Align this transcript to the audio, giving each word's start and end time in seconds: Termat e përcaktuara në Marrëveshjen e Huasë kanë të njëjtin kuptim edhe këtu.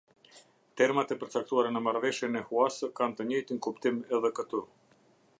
Termat 0.81 1.11
e 1.15 1.17
përcaktuara 1.23 1.73
në 1.75 1.83
Marrëveshjen 1.87 2.39
e 2.39 2.41
Huasë 2.47 2.89
kanë 3.01 3.15
të 3.19 3.27
njëjtin 3.33 3.61
kuptim 3.67 4.01
edhe 4.19 4.33
këtu. 4.41 4.63